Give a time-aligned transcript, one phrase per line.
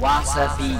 [0.00, 0.76] わさび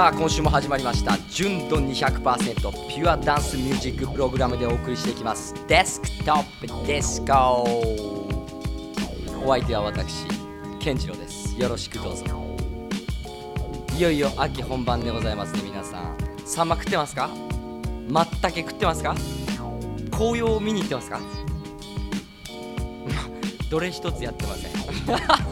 [0.00, 1.18] さあ今週も始まりました。
[1.28, 2.54] 純度200%
[2.88, 5.54] ピュアダンスミュージックプログラムでお送りしていきます。
[5.68, 7.64] デスクトップディスコ
[9.44, 10.24] お相手は私
[10.78, 11.54] 健次郎です。
[11.60, 12.24] よろしくどうぞ。
[13.94, 16.16] いよいよ秋本番でございますね皆さん。
[16.46, 17.28] サンマ食ってますか？
[18.08, 19.14] まったけ食ってますか？
[20.12, 21.20] 紅葉を見に行ってますか？
[23.68, 24.72] どれ一つやってません。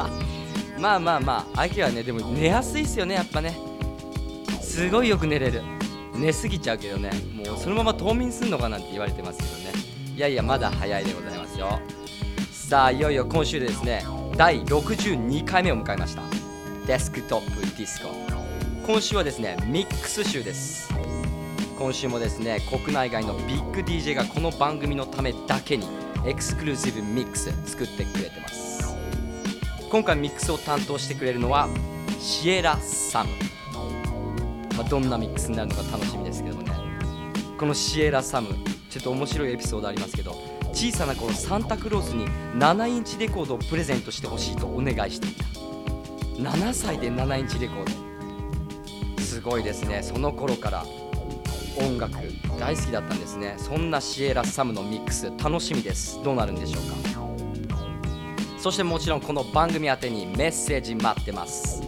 [0.80, 3.67] まあまあまあ秋はねでも寝やすいっすよねやっぱね。
[4.78, 5.60] すごいよく寝れる。
[6.14, 7.10] 寝すぎちゃうけどね。
[7.34, 9.84] もうそのまま冬眠すんのかなんて言われてますけどね。
[10.14, 11.80] いやいやまだ早いでございますよ。
[12.52, 14.04] さあいよいよ今週でですね
[14.36, 16.22] 第62回目を迎えました。
[16.86, 18.10] デスクトップディスコ。
[18.86, 20.88] 今週はですねミックス週です。
[21.76, 25.88] 今週もですね国内外のビッグ DJ がこの番組のためだけに
[26.24, 28.96] Exclusive Mix 作ってくれてます。
[29.90, 31.68] 今回ミックスを担当してくれるのは
[32.20, 33.30] シエラ・サム。
[34.78, 36.70] まあ、どんなミックスになるのか楽しみですけどもね。
[37.58, 38.54] このシエラ・サム
[38.88, 40.36] ちょっと面白いエピソードありますけど
[40.72, 45.44] 小さな頃サンタクロースに7インチレコードをプレゼントしてほしいとお願いしていた。
[46.40, 49.22] 7歳で7インチレコード。
[49.22, 50.00] すごいですね。
[50.04, 50.84] その頃から
[51.76, 52.16] 音楽
[52.60, 53.56] 大好きだったんですね。
[53.58, 56.22] そんなシエラ・サムのミックス楽しみです。
[56.22, 57.18] どうなるんでしょうか。
[58.60, 61.82] そしてもちろんこの番組宛てにメッセージ待ってます。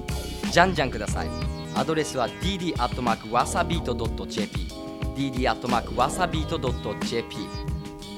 [0.50, 1.50] じゃんじゃんください。
[1.80, 4.68] アドレスは dd.wasabeat.jp
[5.16, 7.36] dd.wasabeat.jp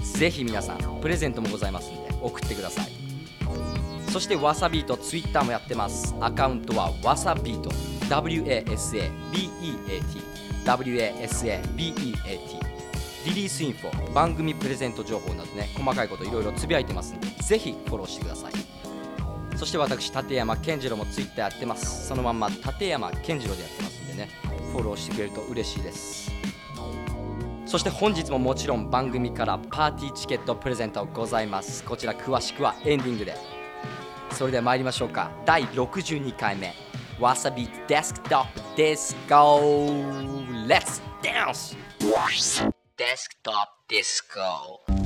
[0.02, 2.88] ぜひ皆さんプレゼントもございますんで送ってください。
[4.10, 6.12] そしてわさビートツイッターもやってます。
[6.20, 7.70] アカウントはわさビート
[8.10, 9.12] WASABEAT
[10.64, 12.60] WASABEAT
[13.24, 18.71] リリースインフォ番組プレゼント情報などね細かいこといろいろつぶやいてますんでぜひフォローしてください。
[19.62, 22.08] そして私立山健次郎もツイッターやってます。
[22.08, 24.28] そのまんま立山健次郎でやってますんでね
[24.72, 26.32] フォローしてくれると嬉しいです。
[27.64, 31.84] そして本日ももちろん番組からパーティーチケットプレゼントございます。
[31.84, 33.36] こちら詳しくはエンディングで。
[34.32, 35.30] それでは参りましょうか。
[35.46, 36.74] 第62回目。
[37.20, 39.60] わさビート Desktop Disco
[40.66, 41.76] Let's dance
[42.96, 45.01] Desktop Disco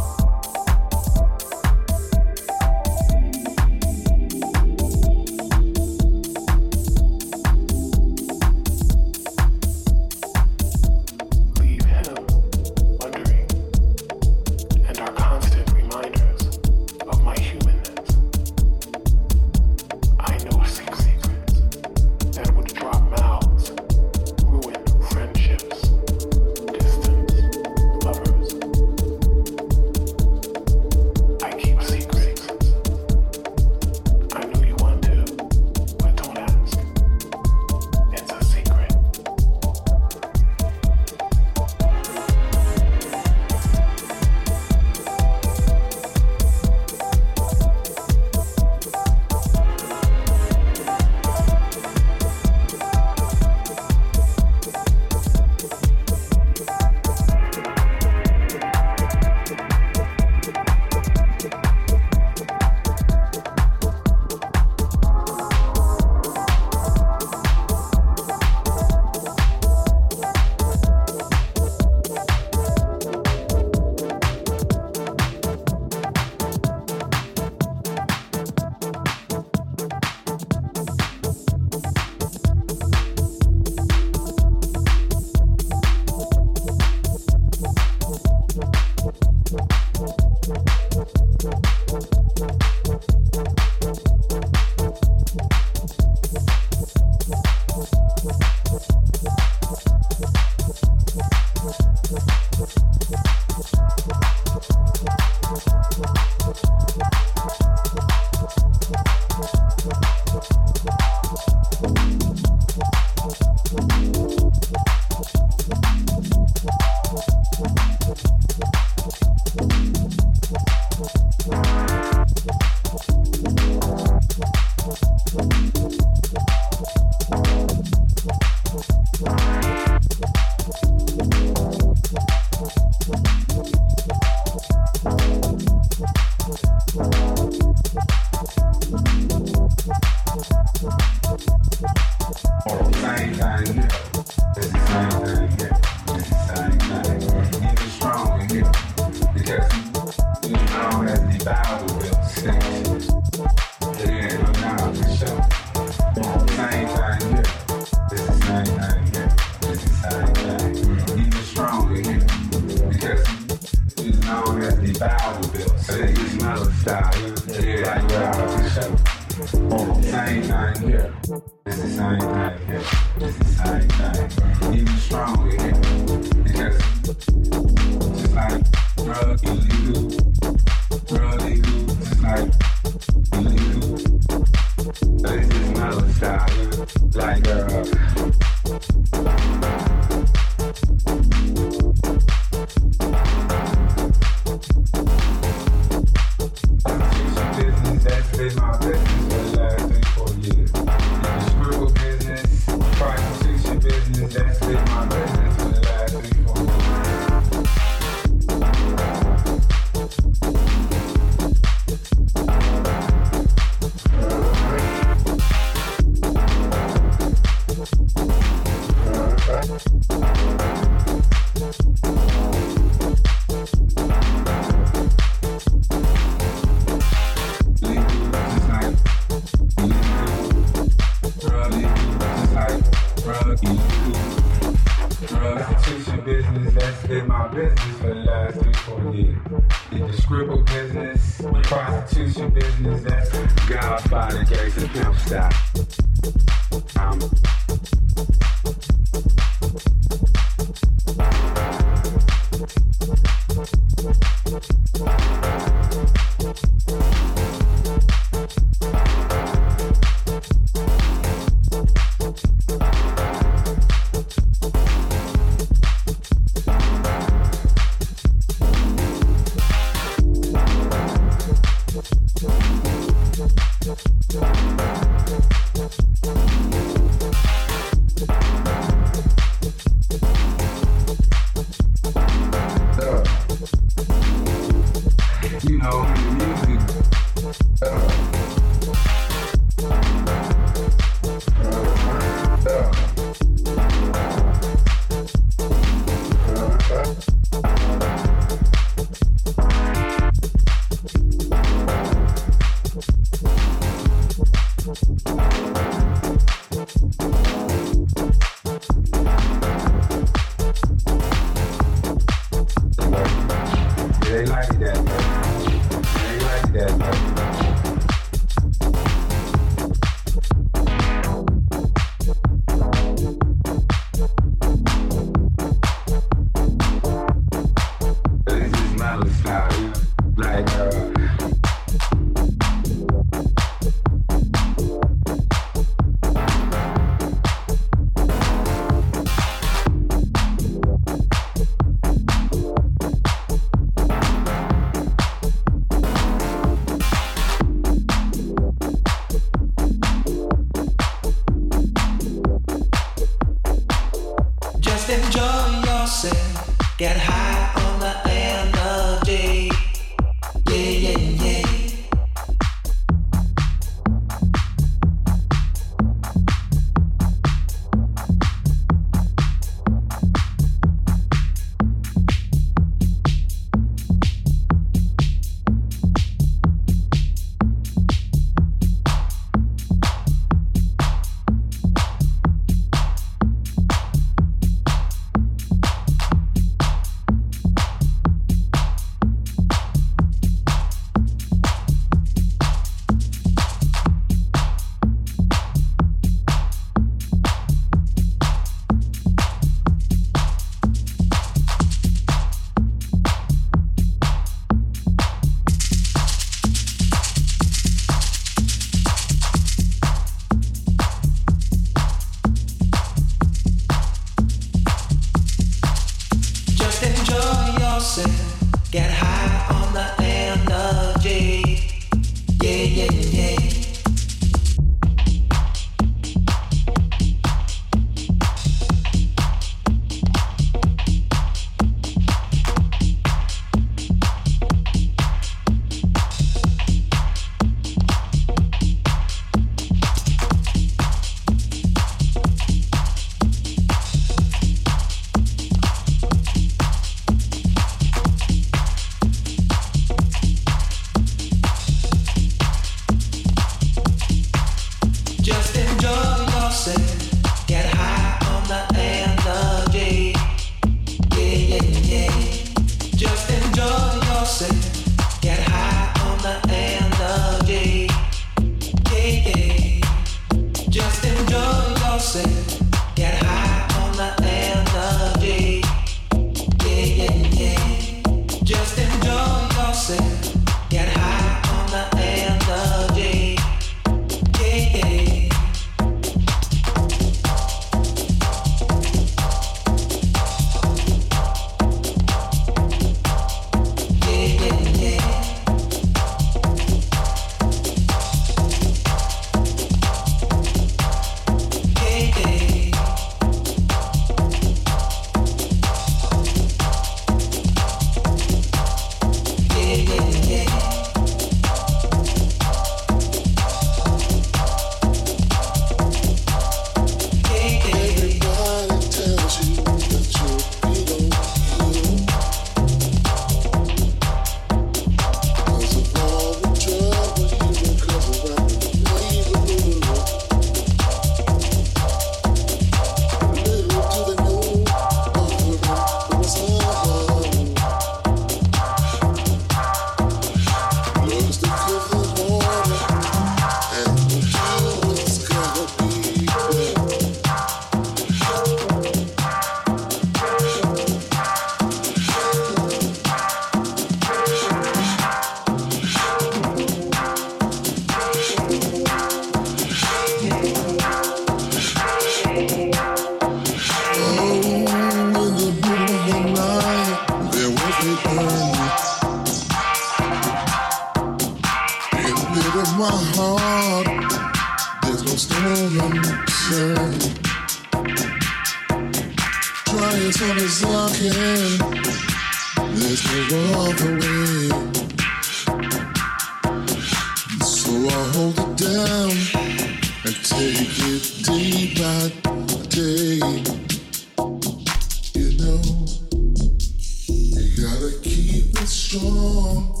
[599.71, 600.00] home.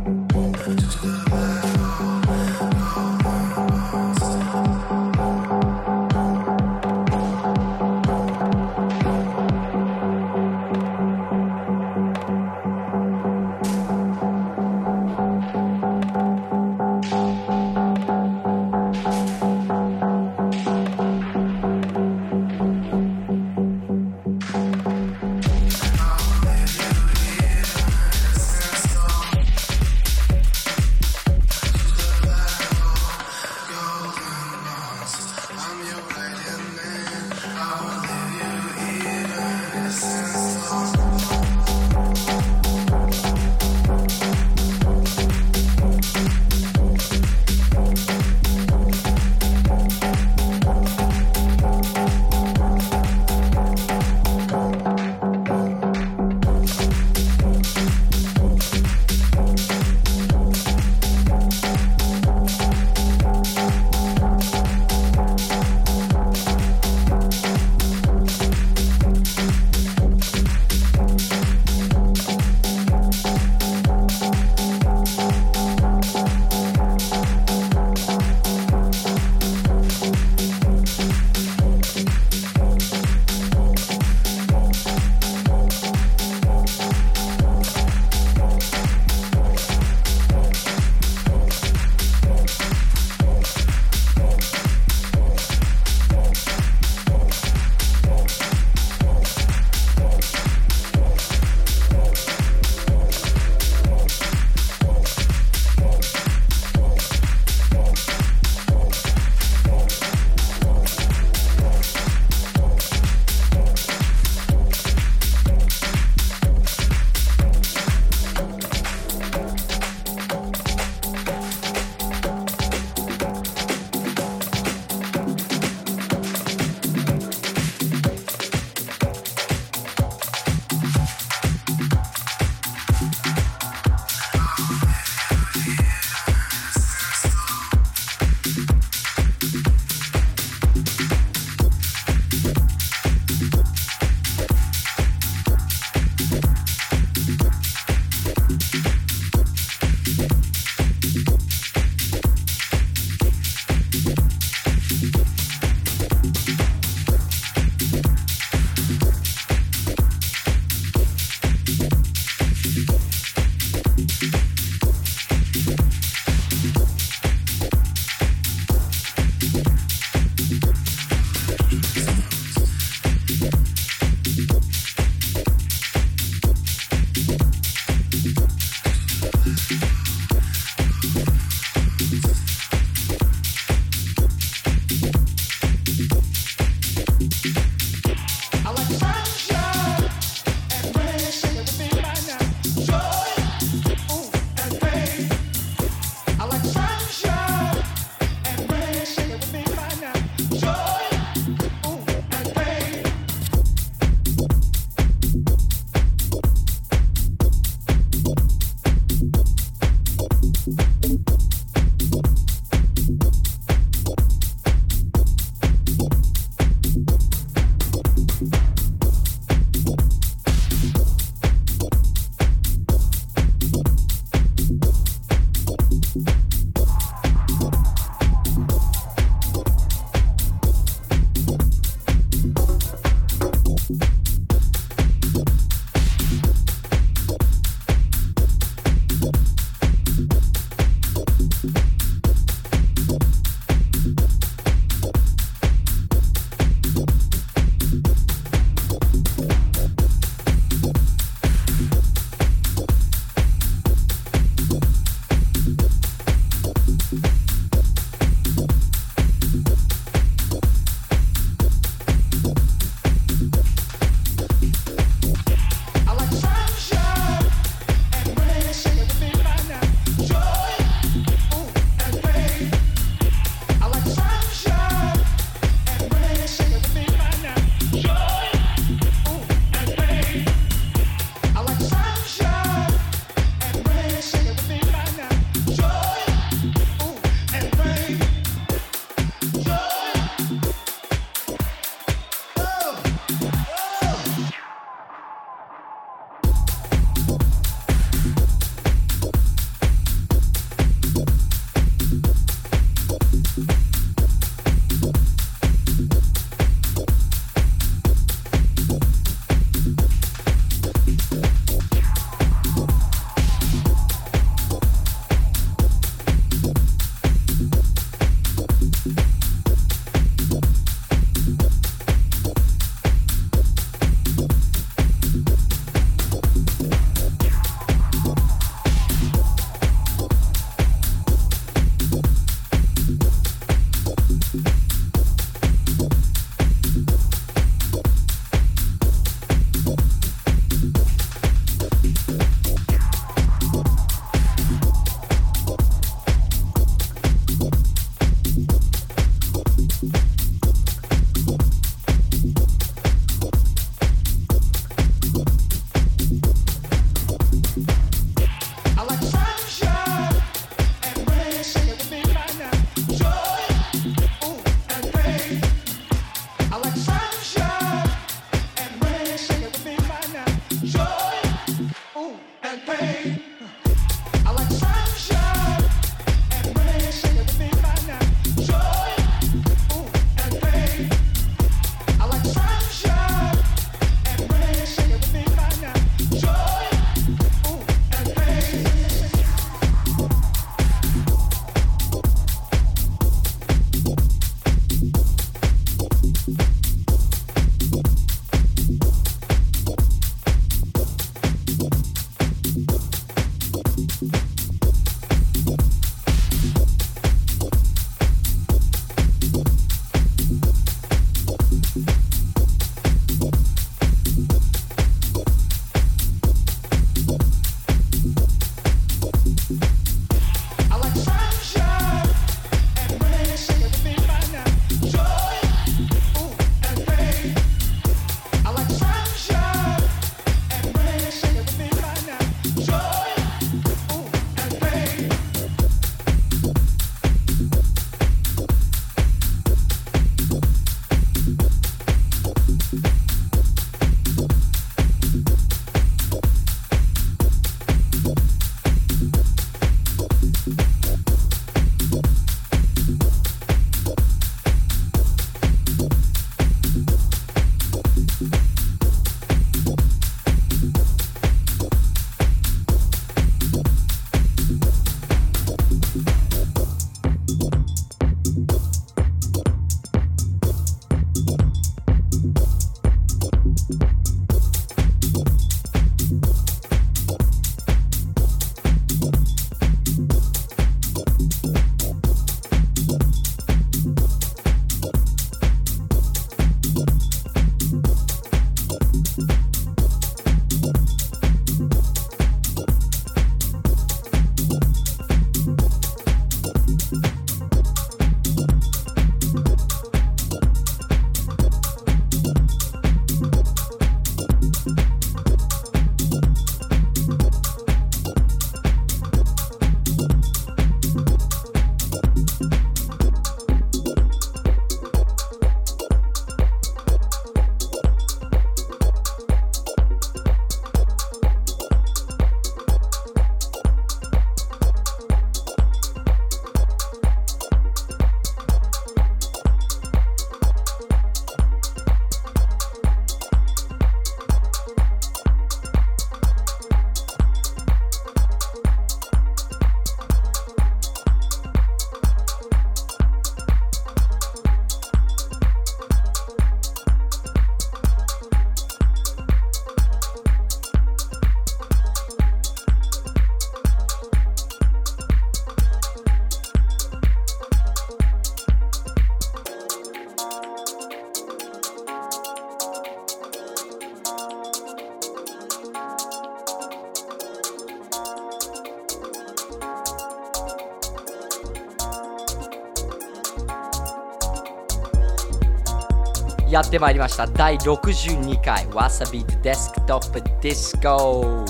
[576.81, 577.45] やってまいりました。
[577.45, 578.87] 第62回。
[578.87, 581.63] わさビート Desktop Disco。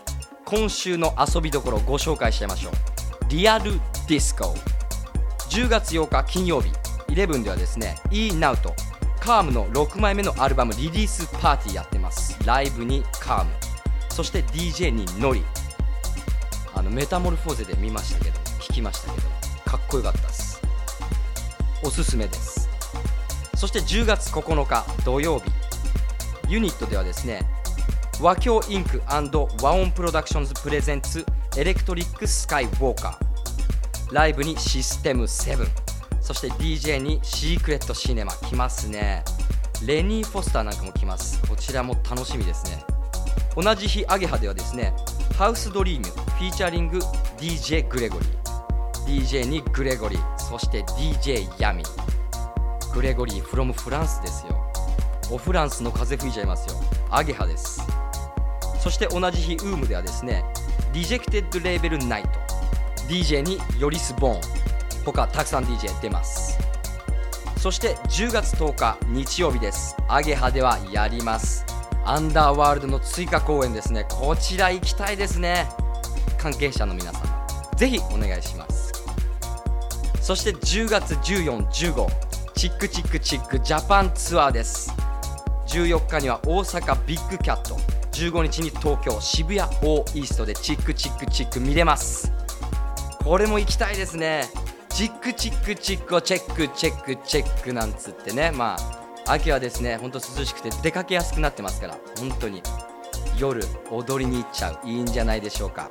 [0.44, 2.72] 今週の遊びどころをご紹介しちゃいましょう。
[3.28, 4.54] リアルディスコ。
[5.50, 6.70] 10月8日金曜日
[7.08, 8.74] 11ではですね eNow と
[9.20, 12.03] カームの6枚目のアルバムリリースパーティーやってます。
[12.44, 13.50] ライブにカーム。
[14.10, 15.42] そして DJ にノリ。
[16.74, 19.28] あのメタモルフォーゼで見ましたけど聞きましたけど
[19.64, 20.60] かっこよかったです。
[21.82, 22.68] おすすめです。
[23.56, 25.50] そして10月9日土曜日。
[26.48, 27.40] ユニットではですね
[28.20, 31.24] 和京インク和音プロダクションズプレゼンツ
[31.56, 34.14] エレクトリックスカイウォーカー。
[34.14, 35.66] ライブにシステム7
[36.20, 39.24] そして DJ にシークレットシネマ来ますね。
[39.86, 41.46] レニー・フォスターなんかも来ます。
[41.46, 42.82] こちらも楽しみですね。
[43.54, 44.94] 同じ日アゲハではですね
[45.36, 46.98] ハウスドリームフィーチャリング
[47.38, 48.34] DJ グレゴリー。
[49.06, 51.84] DJ にグレゴリーそして DJ ヤミ
[52.94, 54.58] グレゴリー from フランスですよ。
[55.30, 56.80] おフランスの風吹いちゃいますよ。
[57.10, 57.82] アゲハです。
[58.80, 60.44] そして同じ日ウームではですね
[60.94, 62.28] リジェクテッドレーベルナイト。
[63.06, 64.40] DJ にヨリス・ボーン。
[65.04, 66.58] 他たくさん DJ 出ます。
[67.64, 69.96] そして10月10日日曜日です。
[70.06, 71.64] アゲハではやります。
[72.04, 74.04] アンダーワールドの追加公演ですね。
[74.10, 75.66] こちら行きたいですね。
[76.36, 78.92] 関係者の皆さんぜひお願いします。
[80.20, 82.06] そして10月1415
[82.54, 84.92] チックチックチックジャパンツアーです。
[85.68, 87.76] 14日には大阪ビッグキャット
[88.12, 92.30] 15日に東京渋谷オーイーストでチックチックチック見れます。
[93.24, 94.50] これも行きたいですね。
[94.94, 98.52] チックチックチックをチェックチェックチェックなんつってね。
[98.52, 98.76] ま
[99.26, 101.98] あ秋はですねほんと涼しくて出かけやすくなってますから。
[102.16, 102.62] 本当に
[103.36, 104.78] 夜踊りに行っちゃう。
[104.88, 105.90] いいんじゃないでしょうか。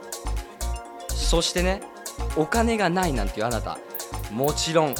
[1.09, 1.81] そしてね
[2.37, 3.77] お金がないなんていうあなた。
[4.31, 4.95] もちろん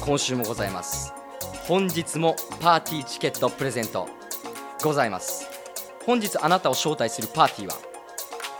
[0.00, 1.12] 今週もございます。
[1.68, 4.08] 本日もパーティーチケットプレゼント。
[4.82, 5.48] ございます。
[6.04, 7.78] 本日あなたを招待するパーティーは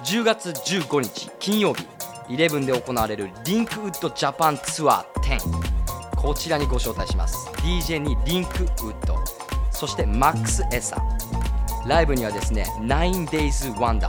[0.05, 1.85] 10月15日金曜日。
[2.29, 5.75] 11で行われるリンクウッドジャパンツアー10
[6.17, 7.49] こちらにご招待します。
[7.59, 9.19] DJ にリンクウッド。
[9.71, 10.97] そしてマックス・エサ。
[11.87, 14.09] ライブにはですね 9days Wonder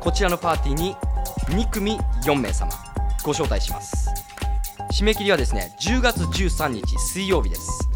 [0.00, 0.96] こちらのパーティーに
[1.50, 2.68] 2組4名様。
[3.24, 4.08] ご招待します。
[4.92, 7.88] 締め切りはですね10月13日水曜日です。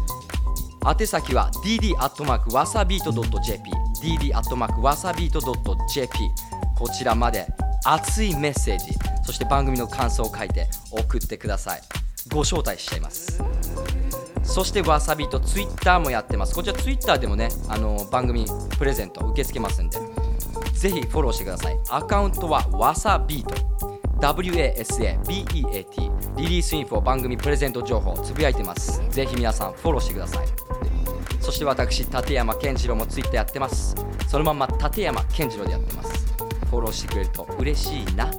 [0.99, 3.69] 宛先は dd アットマークわさビート .jp
[4.01, 5.39] dd アットマークわさビート
[5.87, 6.31] .jp
[6.75, 7.47] こちらまで
[7.85, 8.91] 熱いメッセージ
[9.31, 11.81] そして番組の感想を書いて送ってください。
[12.33, 13.41] ご招待しちゃいます。
[14.43, 16.53] そしてわさびとツイッターもやってます。
[16.53, 18.45] こちらツイッターでもねあの番組
[18.77, 19.97] プレゼント受け付けますんで
[20.73, 21.79] ぜひフォローしてください。
[21.89, 23.55] アカウントはわさビート
[24.19, 29.01] WASABEAT リリースインフォ番組プレゼント情報つぶやいてます。
[29.11, 30.47] ぜひ皆さんフォローしてください。
[31.39, 33.95] そして私立山健次郎もツイッターやってます。
[34.27, 36.35] そのまんま立山健次郎でやってます。
[36.69, 38.29] フォローしてくれると嬉しいな。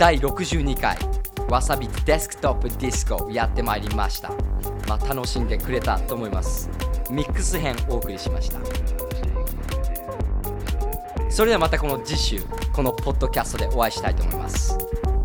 [0.00, 0.96] 第62回
[1.50, 4.30] わさびデスクトップディスコやってまいりました。
[4.88, 6.70] まあ楽しんでくれたと思います。
[7.10, 8.58] ミックス編お送りしました。
[11.28, 12.40] それではまたこの次週
[12.72, 14.78] このポッドキャストでお会いしたいと思います。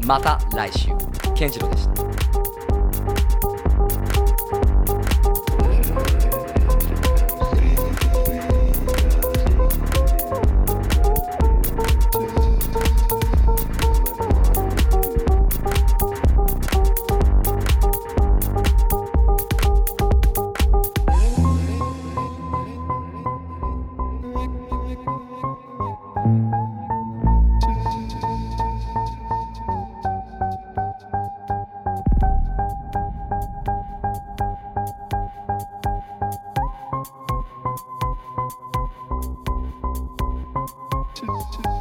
[0.06, 0.90] また来週。
[1.36, 2.35] 健次郎でした。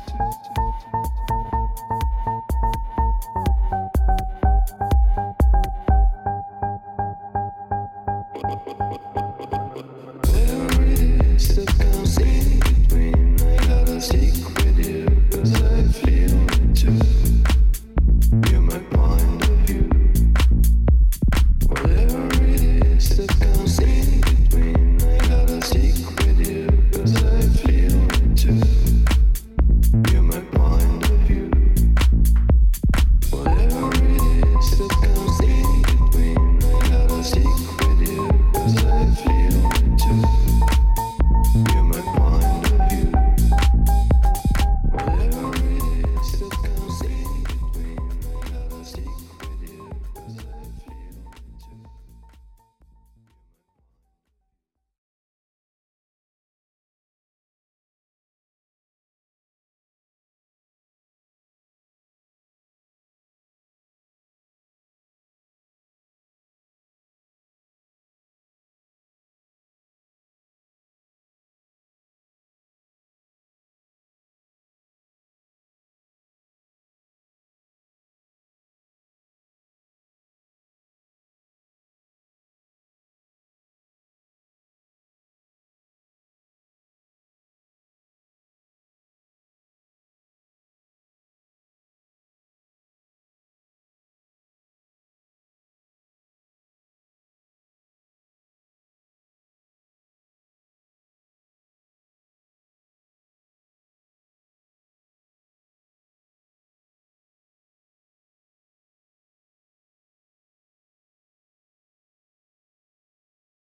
[0.07, 0.64] Tschüss.